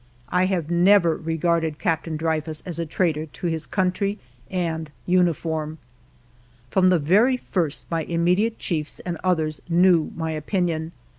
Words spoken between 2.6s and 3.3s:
as a traitor